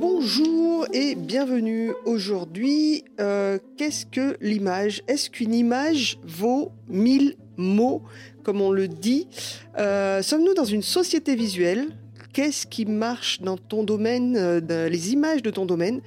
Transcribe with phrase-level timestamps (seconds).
[0.00, 1.92] Bonjour et bienvenue.
[2.06, 5.02] Aujourd'hui, euh, qu'est-ce que l'image?
[5.08, 8.00] Est-ce qu'une image vaut mille mots,
[8.42, 9.28] comme on le dit?
[9.76, 11.88] Euh, Sommes-nous dans une société visuelle?
[12.32, 16.00] Qu'est-ce qui marche dans ton domaine, euh, les images de ton domaine?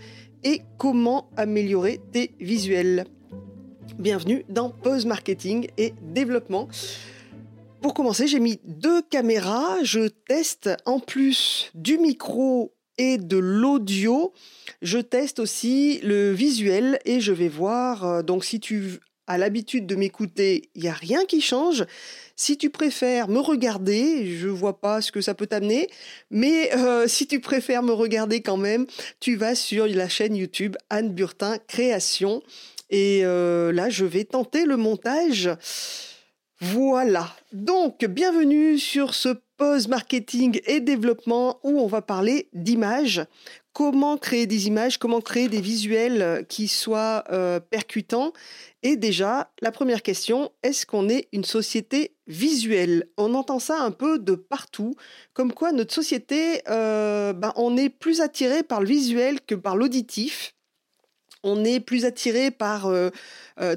[0.44, 3.06] Et comment améliorer tes visuels?
[4.00, 6.68] Bienvenue dans Pause Marketing et Développement.
[7.80, 9.84] Pour commencer, j'ai mis deux caméras.
[9.84, 14.34] Je teste en plus du micro et de l'audio.
[14.82, 18.06] Je teste aussi le visuel et je vais voir.
[18.06, 21.86] Euh, donc, si tu as l'habitude de m'écouter, il n'y a rien qui change.
[22.36, 25.90] Si tu préfères me regarder, je vois pas ce que ça peut t'amener,
[26.30, 28.86] mais euh, si tu préfères me regarder quand même,
[29.20, 32.42] tu vas sur la chaîne YouTube Anne Burtin Création.
[32.90, 35.50] Et euh, là, je vais tenter le montage.
[36.60, 37.36] Voilà.
[37.52, 43.24] Donc, bienvenue sur ce pause marketing et développement où on va parler d'images.
[43.74, 48.32] Comment créer des images, comment créer des visuels qui soient euh, percutants.
[48.84, 53.08] Et déjà, la première question, est-ce qu'on est une société visuelle?
[53.18, 54.96] On entend ça un peu de partout,
[55.34, 59.76] comme quoi notre société, euh, ben, on est plus attiré par le visuel que par
[59.76, 60.54] l'auditif.
[61.44, 63.10] On est plus attiré par euh,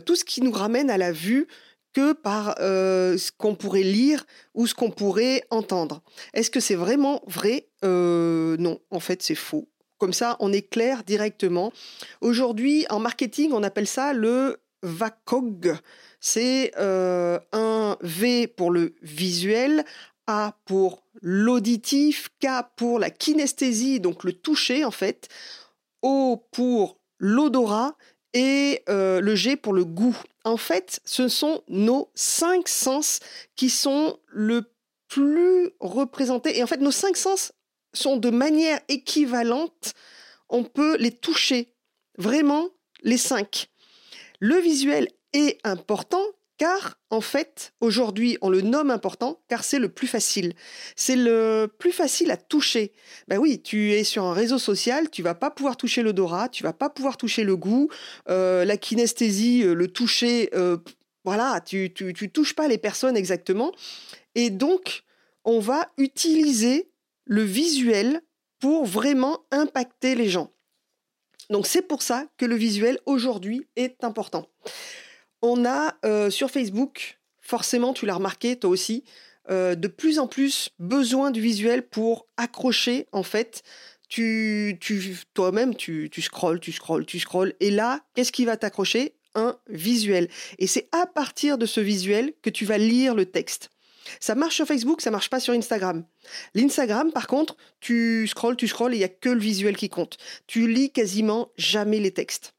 [0.05, 1.48] tout ce qui nous ramène à la vue,
[1.97, 6.02] que par euh, ce qu'on pourrait lire ou ce qu'on pourrait entendre.
[6.34, 7.69] Est-ce que c'est vraiment vrai?
[7.86, 9.66] Euh, Non, en fait c'est faux.
[9.97, 11.72] Comme ça, on est clair directement.
[12.20, 15.74] Aujourd'hui, en marketing, on appelle ça le VACOG.
[16.20, 19.83] C'est euh, un V pour le visuel,
[20.27, 25.28] A pour l'auditif, K pour la kinesthésie, donc le toucher en fait,
[26.02, 27.97] O pour l'odorat
[28.37, 33.19] et le G pour le goût en fait, ce sont nos cinq sens
[33.56, 34.73] qui sont le
[35.09, 36.57] plus représentés.
[36.57, 37.53] Et en fait, nos cinq sens
[37.92, 39.95] sont de manière équivalente.
[40.48, 41.75] On peut les toucher.
[42.17, 42.69] Vraiment,
[43.03, 43.70] les cinq.
[44.39, 46.25] Le visuel est important
[46.58, 50.55] car en fait, aujourd'hui, on le nomme important car c'est le plus facile.
[50.96, 52.92] C'est le plus facile à toucher.
[53.28, 56.62] Ben oui, tu es sur un réseau social, tu vas pas pouvoir toucher l'odorat, tu
[56.62, 57.89] vas pas pouvoir toucher le goût,
[58.28, 60.78] euh, la kinesthésie, euh, le toucher, euh,
[61.24, 63.72] voilà, tu, tu, tu touches pas les personnes exactement.
[64.34, 65.02] Et donc,
[65.45, 66.90] on va utiliser
[67.24, 68.22] le visuel
[68.58, 70.52] pour vraiment impacter les gens.
[71.50, 74.48] Donc c'est pour ça que le visuel aujourd'hui est important.
[75.48, 79.05] On a euh, sur Facebook, forcément, tu l'as remarqué, toi aussi,
[79.48, 83.62] euh, de plus en plus besoin du visuel pour accrocher, en fait.
[84.08, 84.77] Tu,
[85.34, 87.55] toi-même, tu, tu scrolles, tu scrolles, tu scrolles.
[87.61, 89.14] Et là, qu'est-ce qui va t'accrocher?
[89.36, 90.29] Un visuel.
[90.58, 93.70] Et c'est à partir de ce visuel que tu vas lire le texte.
[94.18, 96.05] Ça marche sur Facebook, ça marche pas sur Instagram.
[96.55, 99.90] L'Instagram, par contre, tu scrolles, tu scrolles et il n'y a que le visuel qui
[99.90, 100.17] compte.
[100.48, 102.55] Tu lis quasiment jamais les textes.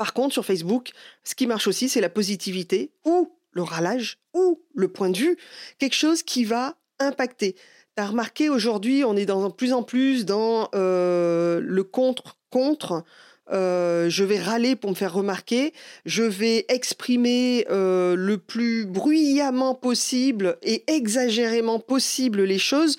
[0.00, 0.92] Par contre, sur Facebook,
[1.24, 5.36] ce qui marche aussi, c'est la positivité ou le râlage ou le point de vue,
[5.76, 7.52] quelque chose qui va impacter.
[7.52, 13.04] Tu as remarqué aujourd'hui, on est dans plus en plus dans euh, le contre-contre.
[13.52, 15.74] Euh, je vais râler pour me faire remarquer,
[16.06, 22.96] je vais exprimer euh, le plus bruyamment possible et exagérément possible les choses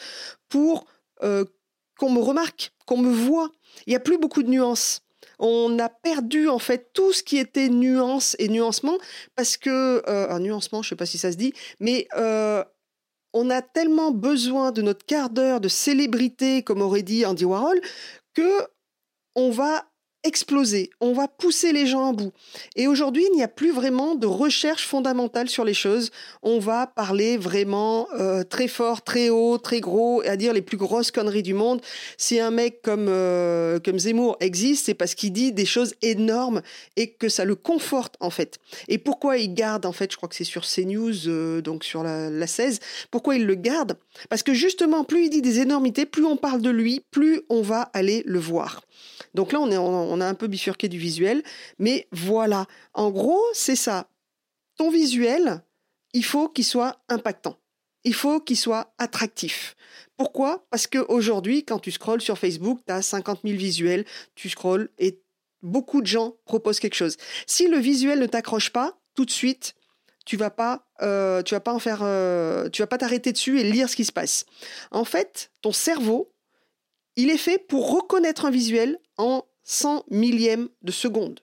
[0.49, 0.85] pour
[1.19, 3.49] qu'on me remarque, qu'on me voit.
[3.87, 5.01] Il n'y a plus beaucoup de nuances
[5.41, 8.97] on a perdu en fait tout ce qui était nuance et nuancement
[9.35, 12.63] parce que euh, un nuancement, je sais pas si ça se dit, mais euh,
[13.33, 17.81] on a tellement besoin de notre quart d'heure de célébrité, comme aurait dit Andy Warhol,
[18.33, 18.67] que
[19.35, 19.90] on va
[20.23, 22.31] exploser, on va pousser les gens à bout.
[22.75, 26.11] Et aujourd'hui, il n'y a plus vraiment de recherche fondamentale sur les choses.
[26.43, 30.77] On va parler vraiment euh, très fort, très haut, très gros, à dire les plus
[30.77, 31.81] grosses conneries du monde.
[32.17, 36.61] Si un mec comme, euh, comme Zemmour existe, c'est parce qu'il dit des choses énormes
[36.97, 38.59] et que ça le conforte en fait.
[38.87, 42.03] Et pourquoi il garde, en fait, je crois que c'est sur CNews, euh, donc sur
[42.03, 42.79] la, la 16,
[43.09, 43.97] pourquoi il le garde?
[44.29, 47.61] Parce que justement, plus il dit des énormités, plus on parle de lui, plus on
[47.61, 48.81] va aller le voir.
[49.33, 49.77] Donc là, on, est,
[50.11, 51.43] on a un peu bifurqué du visuel,
[51.79, 52.67] mais voilà.
[52.93, 54.09] En gros, c'est ça.
[54.77, 55.63] Ton visuel,
[56.13, 57.57] il faut qu'il soit impactant.
[58.03, 59.75] Il faut qu'il soit attractif.
[60.17, 60.65] Pourquoi?
[60.69, 64.05] Parce qu'aujourd'hui, quand tu scrolles sur Facebook, tu as 50 000 visuels,
[64.35, 65.21] tu scrolles et
[65.61, 67.17] beaucoup de gens proposent quelque chose.
[67.45, 69.75] Si le visuel ne t'accroche pas, tout de suite,
[70.25, 73.59] tu vas pas, euh, tu vas pas en faire, euh, tu vas pas t'arrêter dessus
[73.59, 74.45] et lire ce qui se passe.
[74.91, 76.33] En fait, ton cerveau,
[77.15, 81.39] il est fait pour reconnaître un visuel en 100 millièmes de seconde.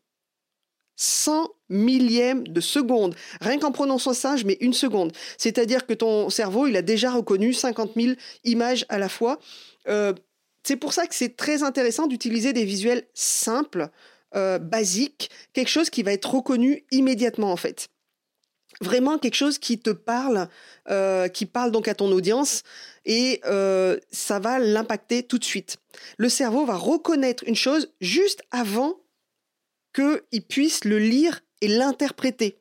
[0.97, 3.15] 100 millièmes de seconde.
[3.41, 5.13] Rien qu'en prononçant ça, je mets une seconde.
[5.37, 9.39] C'est-à-dire que ton cerveau, il a déjà reconnu 50 000 images à la fois.
[9.89, 10.13] Euh,
[10.65, 13.91] C'est pour ça que c'est très intéressant d'utiliser des visuels simples,
[14.35, 17.89] euh, basiques, quelque chose qui va être reconnu immédiatement en fait.
[18.81, 20.49] Vraiment quelque chose qui te parle,
[20.89, 22.63] euh, qui parle donc à ton audience
[23.05, 25.79] et euh, ça va l'impacter tout de suite.
[26.17, 29.01] Le cerveau va reconnaître une chose juste avant
[29.95, 32.59] qu'il puisse le lire et l'interpréter.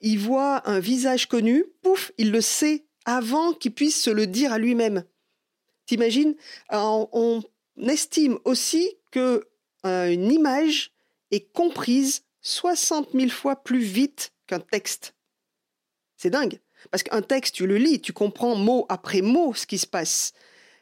[0.00, 4.52] Il voit un visage connu, pouf, il le sait avant qu'il puisse se le dire
[4.52, 5.04] à lui-même.
[5.86, 6.34] T'imagines
[6.70, 7.42] On
[7.86, 9.46] estime aussi que
[9.84, 10.92] euh, une image
[11.30, 15.14] est comprise 60 000 fois plus vite qu'un texte.
[16.16, 16.60] C'est dingue.
[16.90, 20.32] Parce qu'un texte, tu le lis, tu comprends mot après mot ce qui se passe.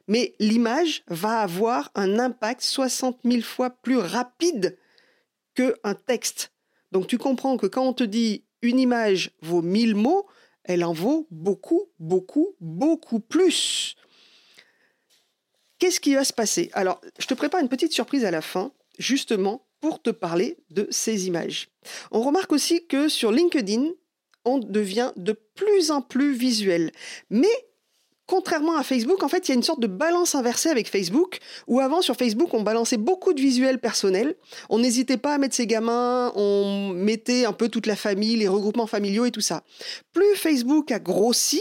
[0.08, 4.78] Mais l'image va avoir un impact 60 000 fois plus rapide
[5.54, 6.52] qu'un texte.
[6.90, 10.26] Donc tu comprends que quand on te dit une image vaut 1000 mots,
[10.64, 13.96] elle en vaut beaucoup, beaucoup, beaucoup plus.
[15.78, 16.70] Qu'est-ce qui va se passer?
[16.74, 20.86] Alors, je te prépare une petite surprise à la fin, justement pour te parler de
[20.90, 21.68] ces images.
[22.12, 23.90] On remarque aussi que sur LinkedIn,
[24.46, 26.92] on devient de plus en plus visuel.
[27.28, 27.52] Mais
[28.26, 31.38] contrairement à Facebook, en fait, il y a une sorte de balance inversée avec Facebook,
[31.66, 34.36] où avant sur Facebook, on balançait beaucoup de visuels personnels.
[34.70, 38.48] On n'hésitait pas à mettre ses gamins, on mettait un peu toute la famille, les
[38.48, 39.64] regroupements familiaux et tout ça.
[40.12, 41.60] Plus Facebook a grossi,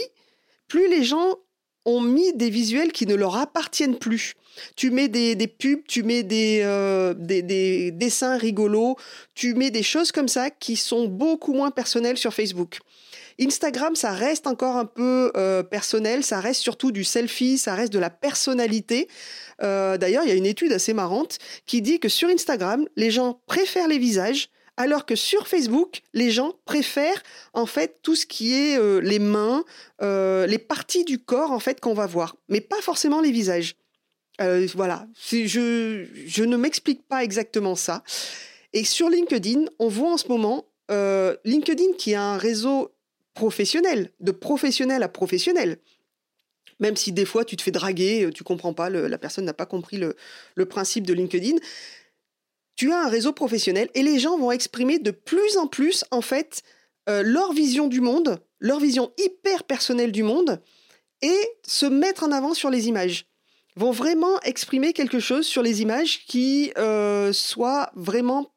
[0.68, 1.36] plus les gens
[1.84, 4.34] ont mis des visuels qui ne leur appartiennent plus.
[4.76, 8.96] Tu mets des, pubs, tu mets euh, des, des, dessins rigolos,
[9.34, 12.78] tu mets des choses comme ça qui sont beaucoup moins personnelles sur Facebook.
[13.40, 17.92] Instagram, ça reste encore un peu euh, personnel, ça reste surtout du selfie, ça reste
[17.92, 19.08] de la personnalité.
[19.62, 23.10] Euh, d'ailleurs, il y a une étude assez marrante qui dit que sur Instagram, les
[23.10, 27.22] gens préfèrent les visages, alors que sur Facebook, les gens préfèrent
[27.52, 29.64] en fait tout ce qui est les mains,
[30.00, 33.76] les parties du corps en fait qu'on va voir, mais pas forcément les visages.
[34.74, 38.02] Voilà, je, je ne m'explique pas exactement ça.
[38.72, 40.66] Et sur LinkedIn, on voit en ce moment
[41.44, 42.92] LinkedIn qui a un réseau
[43.34, 45.78] professionnel, de professionnel à professionnel.
[46.80, 49.54] Même si des fois tu te fais draguer, euh, tu comprends pas, la personne n'a
[49.54, 51.56] pas compris le, principe de LinkedIn.
[52.76, 56.22] Tu as un réseau professionnel et les gens vont exprimer de plus en plus en
[56.22, 56.62] fait
[57.08, 60.60] euh, leur vision du monde, leur vision hyper personnelle du monde
[61.20, 63.26] et se mettre en avant sur les images
[63.76, 68.52] vont vraiment exprimer quelque chose sur les images qui euh, soit vraiment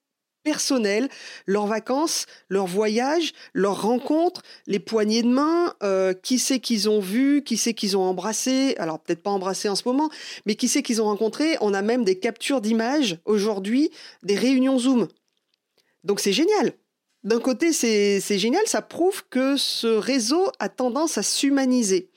[0.45, 1.09] personnel,
[1.47, 6.99] leurs vacances, leurs voyages, leurs rencontres, les poignées de main, euh, qui c'est qu'ils ont
[6.99, 10.09] vu, qui c'est qu'ils ont embrassé, alors peut-être pas embrassé en ce moment,
[10.45, 11.57] mais qui c'est qu'ils ont rencontré.
[11.61, 13.89] On a même des captures d'images aujourd'hui,
[14.23, 15.07] des réunions Zoom.
[16.03, 16.73] Donc c'est génial.
[17.23, 22.11] D'un côté, c'est génial, ça prouve que ce réseau a tendance à s'humaniser.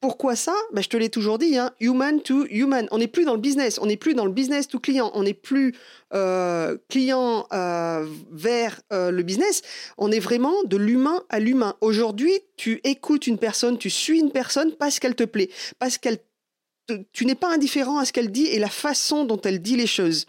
[0.00, 0.54] Pourquoi ça?
[0.72, 2.86] Ben, Je te l'ai toujours dit, hein, human to human.
[2.92, 5.24] On n'est plus dans le business, on n'est plus dans le business to client, on
[5.24, 5.74] n'est plus
[6.14, 9.62] euh, client euh, vers euh, le business,
[9.96, 11.74] on est vraiment de l'humain à l'humain.
[11.80, 16.18] Aujourd'hui, tu écoutes une personne, tu suis une personne parce qu'elle te plaît, parce qu'elle
[17.12, 19.86] tu n'es pas indifférent à ce qu'elle dit et la façon dont elle dit les
[19.86, 20.24] choses.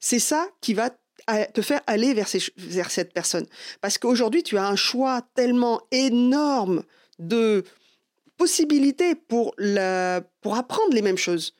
[0.00, 0.90] C'est ça qui va
[1.52, 3.46] te faire aller vers cette personne.
[3.80, 6.82] Parce qu'aujourd'hui, tu as un choix tellement énorme
[7.18, 7.64] de
[8.36, 9.54] possibilités pour,
[10.40, 11.54] pour apprendre les mêmes choses,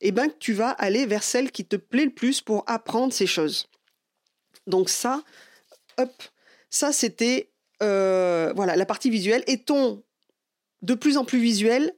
[0.00, 3.26] eh ben, tu vas aller vers celle qui te plaît le plus pour apprendre ces
[3.26, 3.68] choses.
[4.66, 5.22] Donc ça,
[5.98, 6.10] hop,
[6.70, 7.50] ça c'était
[7.82, 9.44] euh, voilà la partie visuelle.
[9.46, 10.02] Est-on
[10.82, 11.92] de plus en plus visuel?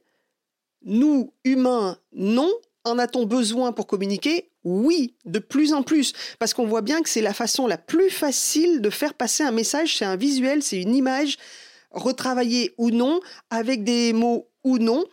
[0.83, 2.51] Nous, humains, non.
[2.85, 4.49] En a-t-on besoin pour communiquer?
[4.65, 6.11] Oui, de plus en plus.
[6.37, 9.51] Parce qu'on voit bien que c'est la façon la plus facile de faire passer un
[9.51, 9.97] message.
[9.97, 11.37] C'est un visuel, c'est une image,
[11.93, 13.19] retravailler ou non,
[13.49, 15.05] avec des mots ou non.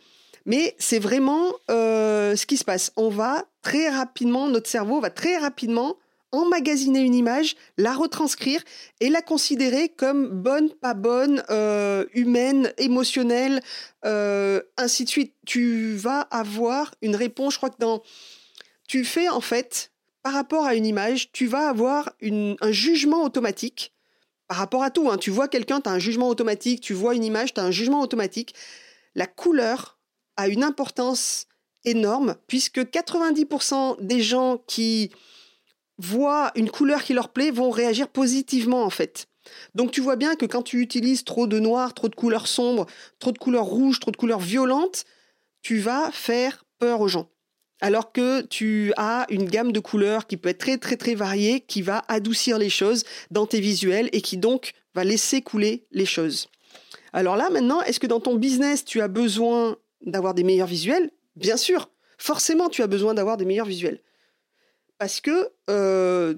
[0.47, 2.93] Mais c'est vraiment euh, ce qui se passe.
[2.97, 5.97] On va très rapidement, notre cerveau va très rapidement
[6.33, 8.63] emmagasiner une image, la retranscrire
[9.01, 13.61] et la considérer comme bonne, pas bonne, euh, humaine, émotionnelle,
[14.05, 15.35] euh, ainsi de suite.
[15.45, 18.03] Tu vas avoir une réponse, je crois que dans...
[18.87, 23.93] Tu fais en fait, par rapport à une image, tu vas avoir un jugement automatique
[24.50, 25.09] par rapport à tout.
[25.09, 25.16] Hein.
[25.16, 27.71] Tu vois quelqu'un, tu as un jugement automatique, tu vois une image, tu as un
[27.71, 28.52] jugement automatique.
[29.14, 29.97] La couleur
[30.37, 31.47] a une importance
[31.85, 35.12] énorme puisque 90% des gens qui
[35.99, 39.28] voient une couleur qui leur plaît vont réagir positivement en fait.
[39.76, 42.87] Donc tu vois bien que quand tu utilises trop de noir, trop de couleurs sombres,
[43.21, 45.04] trop de couleurs rouges, trop de couleurs violentes,
[45.62, 47.30] tu vas faire peur aux gens
[47.81, 51.61] alors que tu as une gamme de couleurs qui peut être très très très variée,
[51.61, 56.07] qui va adoucir les choses dans tes visuels et qui donc va laisser couler les
[56.07, 56.49] choses.
[57.13, 61.11] Alors là maintenant, est-ce que dans ton business tu as besoin d'avoir des meilleurs visuels?
[61.37, 64.01] Bien sûr, forcément, tu as besoin d'avoir des meilleurs visuels.
[64.99, 66.35] Parce que, euh,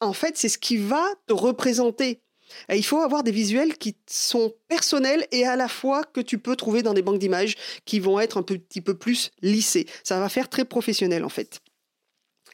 [0.00, 2.20] en fait, c'est ce qui va te représenter.
[2.68, 6.38] Et il faut avoir des visuels qui sont personnels et à la fois que tu
[6.38, 9.86] peux trouver dans des banques d'images qui vont être un petit peu plus lissés.
[10.02, 11.60] Ça va faire très professionnel, en fait.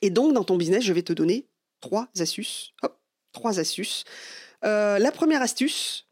[0.02, 1.47] Et donc, dans ton business, je vais te donner
[1.80, 2.73] trois astuces.
[3.32, 4.04] Trois astuces.
[4.64, 6.06] Euh, la première astuce,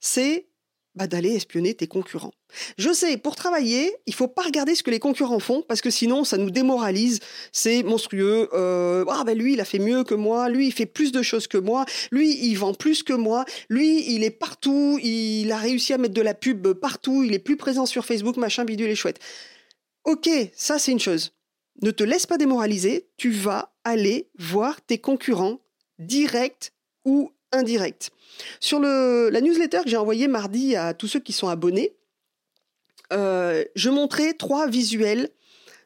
[0.00, 0.48] c'est
[0.94, 2.32] bah, d'aller espionner tes concurrents.
[2.78, 5.90] Je sais, pour travailler, il faut pas regarder ce que les concurrents font parce que
[5.90, 7.18] sinon ça nous démoralise.
[7.52, 8.48] C'est monstrueux.
[8.52, 10.48] Euh, ah ben lui, il a fait mieux que moi.
[10.48, 11.84] Lui, il fait plus de choses que moi.
[12.12, 13.44] Lui, il vend plus que moi.
[13.68, 14.98] Lui, il est partout.
[15.02, 17.24] Il a réussi à mettre de la pub partout.
[17.24, 19.18] Il est plus présent sur Facebook, machin, bidule et chouette.
[20.04, 21.32] Ok, ça c'est une chose.
[21.82, 23.08] Ne te laisse pas démoraliser.
[23.16, 25.58] Tu vas aller voir tes concurrents
[25.98, 26.72] direct
[27.04, 28.10] ou indirect.
[28.60, 31.94] Sur la newsletter que j'ai envoyée mardi à tous ceux qui sont abonnés,
[33.12, 35.30] euh, je montrais trois visuels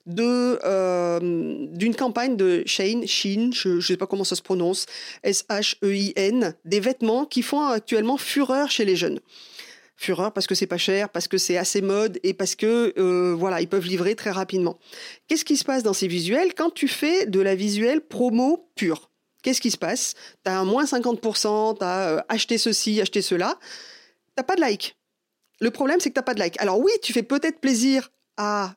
[0.06, 4.86] de euh, d'une campagne de Shane, Shein, je ne sais pas comment ça se prononce,
[5.22, 9.20] S-H-E-I-N, des vêtements qui font actuellement fureur chez les jeunes.
[9.96, 13.34] Fureur parce que c'est pas cher, parce que c'est assez mode et parce que euh,
[13.36, 14.78] voilà, ils peuvent livrer très rapidement.
[15.26, 19.10] Qu'est-ce qui se passe dans ces visuels quand tu fais de la visuelle promo pure?
[19.42, 20.14] Qu'est-ce qui se passe?
[20.44, 23.58] Tu as un moins 50%, tu as acheté ceci, acheté cela.
[24.34, 24.96] T'as pas de like.
[25.60, 26.60] Le problème, c'est que tu pas de like.
[26.60, 28.74] Alors oui, tu fais peut-être plaisir à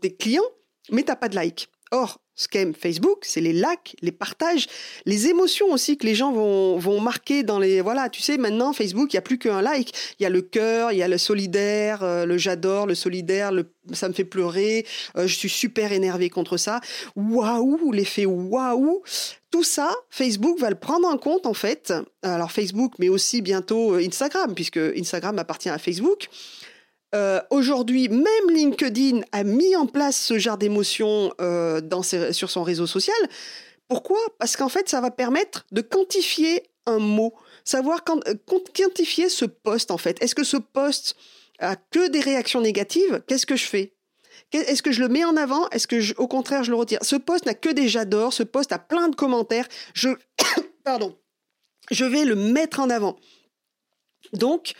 [0.00, 0.42] tes clients,
[0.90, 1.68] mais tu pas de like.
[1.90, 4.66] Or, ce qu'aime Facebook, c'est les likes, les partages,
[5.06, 7.80] les émotions aussi que les gens vont, vont marquer dans les...
[7.80, 9.92] Voilà, tu sais, maintenant, Facebook, il n'y a plus qu'un like.
[10.18, 13.52] Il y a le cœur, il y a le solidaire, euh, le j'adore, le solidaire,
[13.52, 16.80] le ça me fait pleurer, euh, je suis super énervé contre ça.
[17.16, 19.02] Waouh, l'effet waouh.
[19.54, 21.94] Tout ça, Facebook va le prendre en compte en fait.
[22.24, 26.28] Alors Facebook, mais aussi bientôt euh, Instagram, puisque Instagram appartient à Facebook.
[27.14, 31.80] Euh, aujourd'hui, même LinkedIn a mis en place ce genre d'émotion euh,
[32.32, 33.14] sur son réseau social.
[33.86, 34.18] Pourquoi?
[34.40, 37.32] Parce qu'en fait, ça va permettre de quantifier un mot,
[37.64, 38.34] savoir euh,
[38.74, 40.20] quantifier ce poste en fait.
[40.20, 41.14] Est-ce que ce poste
[41.60, 43.22] a que des réactions négatives?
[43.28, 43.92] Qu'est-ce que je fais?
[44.54, 45.68] Est-ce que je le mets en avant?
[45.70, 47.00] Est-ce que, au contraire, je le retire?
[47.02, 48.32] Ce poste n'a que des j'adore.
[48.32, 49.66] Ce poste a plein de commentaires.
[49.94, 50.10] Je,
[50.84, 51.18] pardon,
[51.90, 53.16] je vais le mettre en avant.
[54.32, 54.74] Donc,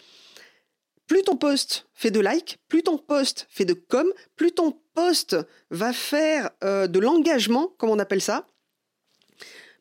[1.06, 5.36] plus ton post fait de likes, plus ton post fait de com, plus ton post
[5.70, 8.46] va faire euh, de l'engagement, comme on appelle ça,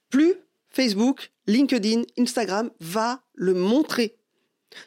[0.09, 0.35] plus
[0.69, 4.17] Facebook, LinkedIn, Instagram va le montrer.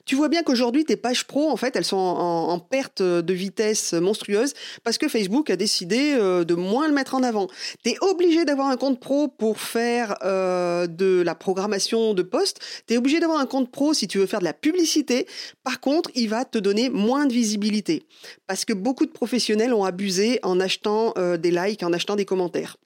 [0.05, 3.93] Tu vois bien qu'aujourd'hui, tes pages pro, en fait, elles sont en, perte de vitesse
[3.93, 7.49] monstrueuse parce que Facebook a décidé euh, de moins le mettre en avant.
[7.85, 12.61] Tu es obligé d'avoir un compte pro pour faire euh, de la programmation de posts.
[12.87, 15.27] Tu es obligé d'avoir un compte pro si tu veux faire de la publicité.
[15.63, 18.07] Par contre, il va te donner moins de visibilité
[18.47, 22.25] parce que beaucoup de professionnels ont abusé en achetant euh, des likes, en achetant des
[22.25, 22.77] commentaires.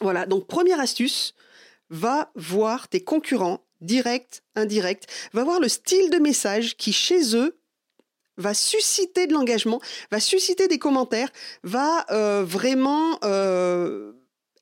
[0.00, 1.34] Voilà, donc première astuce,
[1.90, 7.58] va voir tes concurrents direct, indirect, va voir le style de message qui, chez eux,
[8.36, 9.80] va susciter de l'engagement,
[10.10, 11.28] va susciter des commentaires,
[11.64, 14.12] va euh, vraiment euh,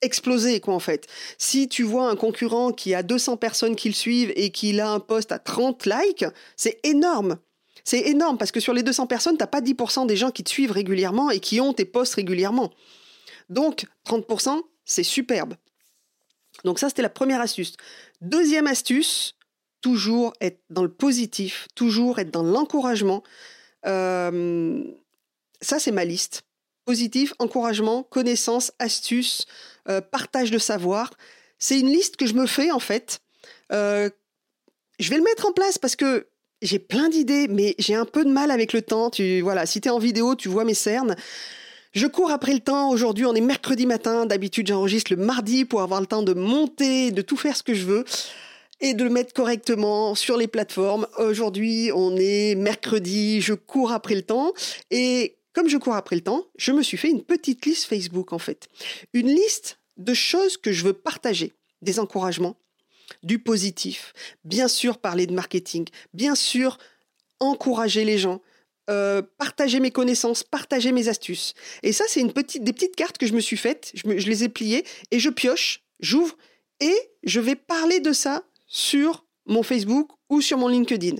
[0.00, 1.06] exploser quoi en fait.
[1.38, 4.90] Si tu vois un concurrent qui a 200 personnes qui le suivent et qu'il a
[4.90, 6.24] un post à 30 likes,
[6.56, 7.38] c'est énorme.
[7.84, 10.42] C'est énorme parce que sur les 200 personnes, tu n'as pas 10% des gens qui
[10.42, 12.72] te suivent régulièrement et qui ont tes posts régulièrement.
[13.48, 15.54] Donc 30%, c'est superbe.
[16.64, 17.74] Donc ça, c'était la première astuce.
[18.20, 19.36] Deuxième astuce,
[19.80, 23.22] toujours être dans le positif, toujours être dans l'encouragement.
[23.86, 24.82] Euh,
[25.60, 26.42] ça, c'est ma liste.
[26.84, 29.46] Positif, encouragement, connaissance, astuce,
[29.88, 31.12] euh, partage de savoir.
[31.58, 33.20] C'est une liste que je me fais en fait.
[33.72, 34.10] Euh,
[34.98, 36.28] je vais le mettre en place parce que
[36.62, 39.10] j'ai plein d'idées, mais j'ai un peu de mal avec le temps.
[39.10, 41.16] Tu voilà, si tu es en vidéo, tu vois mes cernes.
[41.96, 42.90] Je cours après le temps.
[42.90, 44.26] Aujourd'hui, on est mercredi matin.
[44.26, 47.72] D'habitude, j'enregistre le mardi pour avoir le temps de monter, de tout faire ce que
[47.72, 48.04] je veux
[48.82, 51.06] et de le mettre correctement sur les plateformes.
[51.16, 53.40] Aujourd'hui, on est mercredi.
[53.40, 54.52] Je cours après le temps
[54.90, 58.34] et comme je cours après le temps, je me suis fait une petite liste Facebook
[58.34, 58.68] en fait.
[59.14, 62.56] Une liste de choses que je veux partager, des encouragements,
[63.22, 64.12] du positif,
[64.44, 66.76] bien sûr parler de marketing, bien sûr
[67.40, 68.42] encourager les gens,
[68.88, 71.54] euh, partager mes connaissances, partager mes astuces.
[71.82, 73.92] Et ça, c'est une petite, des petites cartes que je me suis faites.
[73.94, 76.36] Je, les ai pliées et je pioche, j'ouvre
[76.80, 81.16] et je vais parler de ça sur mon Facebook ou sur mon LinkedIn.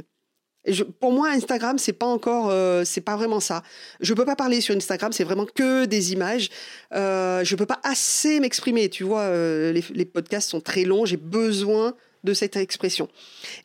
[1.01, 3.63] Pour moi, Instagram, c'est pas encore, euh, c'est pas vraiment ça.
[4.01, 6.51] Je peux pas parler sur Instagram, c'est vraiment que des images.
[6.93, 8.89] Euh, je peux pas assez m'exprimer.
[8.89, 11.05] Tu vois, euh, les, podcasts sont très longs.
[11.05, 11.95] J'ai besoin
[12.25, 13.09] de cette expression.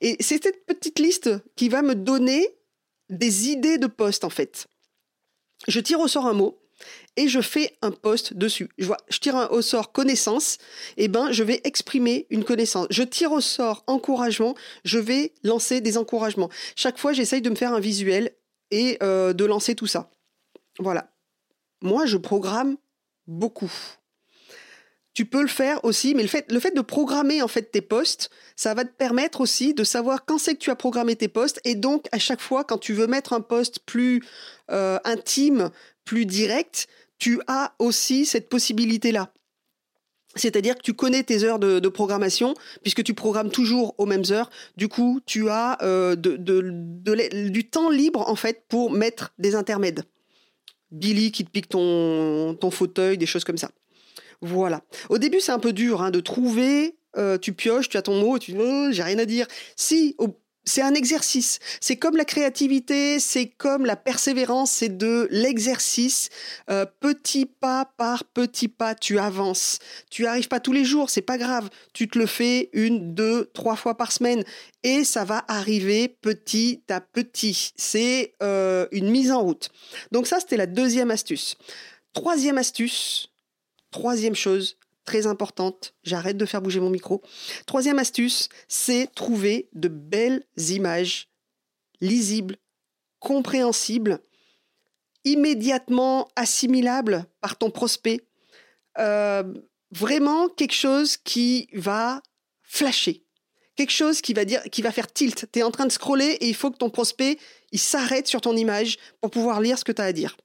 [0.01, 2.48] Et c'est cette petite liste qui va me donner
[3.12, 4.68] des idées de poste en fait.
[5.68, 6.58] Je tire au sort un mot
[7.15, 8.70] et je fais un post dessus.
[8.77, 10.58] Je tire un, au sort connaissance,
[10.98, 12.88] et eh ben je vais exprimer une connaissance.
[12.89, 16.50] Je tire au sort encouragement, je vais lancer des encouragements.
[16.75, 18.32] Chaque fois, j'essaye de me faire un visuel
[18.72, 20.10] et euh, de lancer tout ça.
[20.80, 21.12] Voilà.
[21.82, 22.77] Moi, je programme
[23.27, 23.72] beaucoup.
[25.13, 28.74] Tu peux le faire aussi, mais le fait, de programmer en fait tes posts, ça
[28.74, 31.75] va te permettre aussi de savoir quand c'est que tu as programmé tes posts et
[31.75, 34.24] donc à chaque fois quand tu veux mettre un post plus
[34.70, 35.70] euh, intime,
[36.06, 36.88] plus direct,
[37.20, 39.34] tu as aussi cette possibilité-là.
[40.36, 44.50] C'est-à-dire que tu connais tes heures de, programmation, puisque tu programmes toujours aux mêmes heures.
[44.77, 50.03] Du coup, tu as euh, du temps libre, en fait, pour mettre des intermèdes.
[50.89, 53.72] Billy qui te pique ton fauteuil, des choses comme ça.
[54.41, 54.81] Voilà.
[55.10, 56.98] Au début, c'est un peu dur hein, de trouver.
[57.17, 59.45] Euh, tu pioches, tu as ton mot, tu dis oh, j'ai rien à dire.
[59.75, 60.15] Si,
[60.63, 61.60] c'est un exercice.
[61.79, 66.29] C'est comme la créativité, c'est comme la persévérance, c'est de l'exercice.
[66.69, 69.79] Euh, petit pas par petit pas, tu avances.
[70.10, 71.69] Tu arrives pas tous les jours, c'est pas grave.
[71.93, 74.43] Tu te le fais une, deux, trois fois par semaine
[74.83, 77.71] et ça va arriver petit à petit.
[77.75, 79.69] C'est euh, une mise en route.
[80.12, 81.55] Donc ça, c'était la deuxième astuce.
[82.13, 83.31] Troisième astuce,
[83.91, 85.93] troisième chose, très importante.
[86.03, 87.21] J'arrête de faire bouger mon micro.
[87.65, 91.29] Troisième astuce, c'est trouver de belles images
[92.00, 92.57] lisibles,
[93.19, 94.19] compréhensibles,
[95.24, 98.21] immédiatement assimilables par ton prospect.
[98.98, 99.43] Euh,
[99.91, 102.21] vraiment quelque chose qui va
[102.63, 103.24] flasher.
[103.75, 105.48] Quelque chose qui va faire tilt.
[105.51, 107.38] Tu es en train de scroller et il faut que ton prospect,
[107.74, 110.38] s'arrête sur ton image pour pouvoir lire ce que tu as à dire.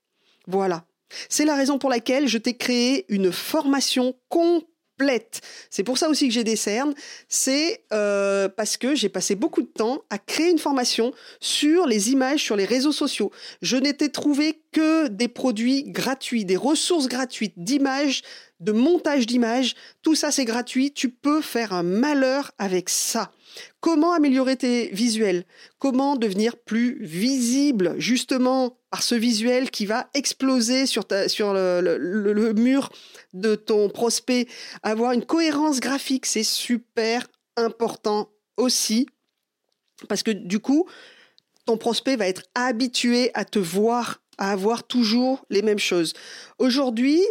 [0.46, 0.86] Voilà.
[1.28, 5.40] C'est la raison pour laquelle je t'ai créé une formation complète.
[5.70, 6.94] C'est pour ça aussi que j'ai des cernes.
[7.28, 12.10] C'est euh, parce que j'ai passé beaucoup de temps à créer une formation sur les
[12.10, 13.30] images sur les réseaux sociaux.
[13.62, 18.22] Je n'étais trouvé que des produits gratuits, des ressources gratuites d'images,
[18.60, 19.74] de montage d'images.
[20.02, 20.92] Tout ça, c'est gratuit.
[20.92, 23.32] Tu peux faire un malheur avec ça.
[23.80, 25.44] Comment améliorer tes visuels?
[25.78, 32.90] Comment devenir plus visible justement par ce visuel qui va exploser sur, le, mur
[33.32, 34.46] de ton prospect?
[34.82, 37.26] Avoir une cohérence graphique, c'est super
[37.56, 39.06] important aussi
[40.08, 40.86] parce que du coup,
[41.64, 46.12] ton prospect va être habitué à te voir, à avoir toujours les mêmes choses.
[46.58, 47.22] Aujourd'hui,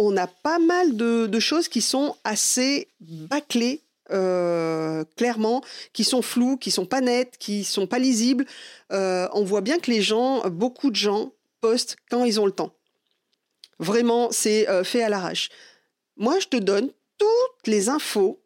[0.00, 6.56] on a pas mal de, choses qui sont assez bâclées euh, clairement, qui sont floues,
[6.56, 8.46] qui sont pas nettes, qui sont pas lisibles.
[8.92, 12.52] Euh, on voit bien que les gens, beaucoup de gens, postent quand ils ont le
[12.52, 12.72] temps.
[13.78, 15.50] Vraiment, c'est euh, fait à l'arrache.
[16.16, 18.40] Moi, je te donne toutes les infos.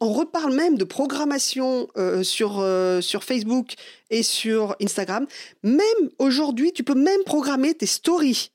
[0.00, 1.88] On reparle même de programmation
[2.22, 2.64] sur,
[3.00, 3.74] sur Facebook
[4.10, 5.26] et sur Instagram.
[5.64, 8.52] Même aujourd'hui, tu peux même programmer tes stories.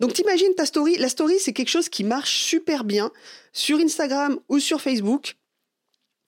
[0.00, 3.10] Donc t'imagines ta story, la story c'est quelque chose qui marche super bien
[3.52, 5.36] sur Instagram ou sur Facebook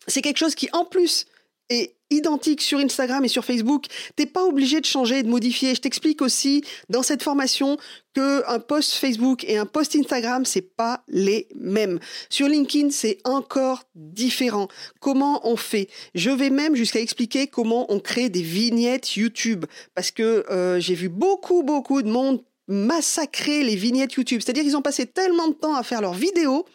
[0.09, 1.27] c'est quelque chose qui, en plus,
[1.71, 3.85] est identique sur Instagram et sur Facebook.
[4.17, 5.75] T'es pas obligé de changer de modifier.
[5.75, 7.77] Je t'explique aussi dans cette formation
[8.15, 12.01] que un post Facebook et un post Instagram, c'est pas les mêmes.
[12.31, 14.69] Sur LinkedIn, c'est encore différent.
[15.01, 15.91] Comment on fait?
[16.15, 20.95] Je vais même jusqu'à expliquer comment on crée des vignettes YouTube parce que euh, j'ai
[20.95, 24.41] vu beaucoup beaucoup de monde massacrer les vignettes YouTube.
[24.43, 26.67] C'est-à-dire qu'ils ont passé tellement de temps à faire leurs vidéos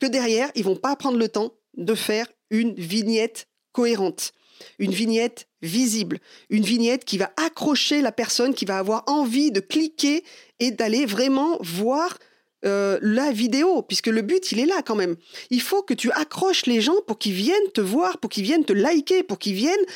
[0.00, 4.32] que derrière, ils vont pas prendre le temps de faire une vignette cohérente,
[4.78, 6.18] une vignette visible,
[6.50, 10.24] une vignette qui va accrocher la personne, qui va avoir envie de cliquer
[10.60, 12.16] et d'aller vraiment voir
[12.64, 15.16] euh, la vidéo, puisque le but, il est là quand même.
[15.50, 18.64] Il faut que tu accroches les gens pour qu'ils viennent te voir, pour qu'ils viennent
[18.64, 19.86] te liker, pour qu'ils viennent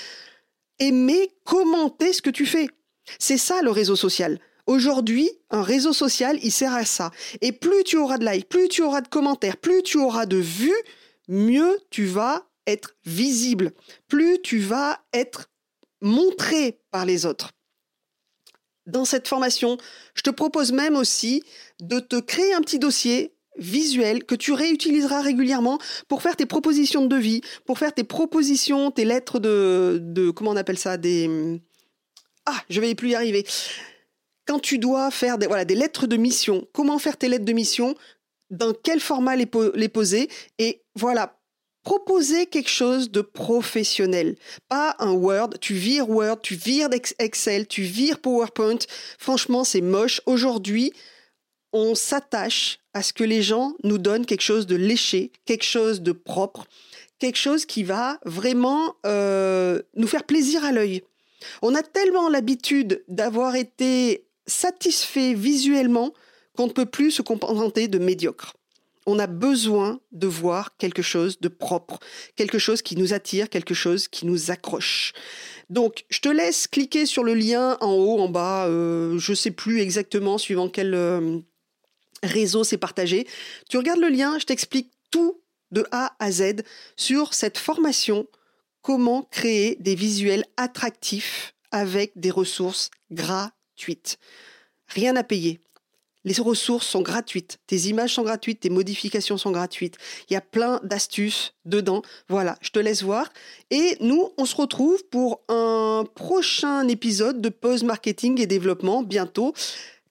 [0.79, 2.69] aimer, commenter ce que tu fais.
[3.19, 4.39] C'est ça le réseau social.
[4.67, 7.11] Aujourd'hui, un réseau social, il sert à ça.
[7.41, 10.37] Et plus tu auras de likes, plus tu auras de commentaires, plus tu auras de
[10.37, 10.83] vues,
[11.29, 13.73] mieux tu vas être visible,
[14.09, 15.51] plus tu vas être
[16.01, 17.51] montré par les autres.
[18.87, 19.79] Dans cette formation,
[20.15, 21.43] je te propose même aussi
[21.81, 27.03] de te créer un petit dossier visuel que tu réutiliseras régulièrement pour faire tes propositions
[27.03, 31.61] de devis, pour faire tes propositions, tes lettres de, de comment on appelle ça, des
[32.47, 33.47] ah, je vais plus y arriver.
[34.47, 37.53] Quand tu dois faire des, voilà, des lettres de mission, comment faire tes lettres de
[37.53, 37.95] mission,
[38.51, 40.29] dans quel format les, les poser,
[40.59, 41.39] et voilà,
[41.83, 44.37] proposer quelque chose de professionnel.
[44.69, 48.79] Pas un Word, tu vires Word, tu vires Excel, tu vires PowerPoint.
[49.19, 50.21] Franchement, c'est moche.
[50.27, 50.93] Aujourd'hui,
[51.73, 56.03] on s'attache à ce que les gens nous donnent quelque chose de léché, quelque chose
[56.03, 56.67] de propre,
[57.19, 61.03] quelque chose qui va vraiment euh, nous faire plaisir à l'œil.
[61.63, 66.13] On a tellement l'habitude d'avoir été satisfait visuellement
[66.57, 68.55] qu'on ne peut plus se contenter de médiocre.
[69.07, 71.99] On a besoin de voir quelque chose de propre,
[72.37, 75.13] quelque chose qui nous attire, quelque chose qui nous accroche.
[75.71, 79.37] Donc, je te laisse cliquer sur le lien en haut, en bas, euh, je ne
[79.37, 81.39] sais plus exactement suivant quel euh,
[82.23, 83.27] réseau c'est partagé.
[83.69, 85.41] Tu regardes le lien, je t'explique tout
[85.73, 86.63] de A à Z
[86.97, 88.29] sur cette formation,
[88.83, 93.62] comment créer des visuels attractifs avec des ressources gratuites.
[94.89, 95.61] Rien à payer.
[96.25, 99.97] Les ressources sont gratuites, tes images sont gratuites, tes modifications sont gratuites.
[100.31, 102.03] Il y a plein d'astuces dedans.
[102.29, 103.29] Voilà, je te laisse voir.
[103.71, 109.53] Et nous, on se retrouve pour un prochain épisode de Pause Marketing et Développement bientôt.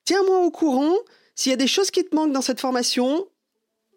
[0.03, 0.95] Tiens-moi au courant.
[1.34, 3.25] S'il y a des choses qui te manquent dans cette formation,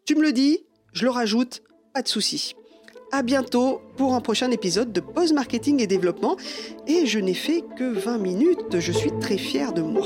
[0.06, 2.54] tu me le dis, je le rajoute, pas de souci.
[3.16, 6.36] À bientôt pour un prochain épisode de Pause Marketing et Développement.
[6.88, 10.04] Et je n'ai fait que 20 minutes, je suis très fière de moi.